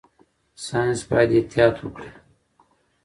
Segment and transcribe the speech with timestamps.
[0.65, 2.11] ساينس باید احتیاط وکړي.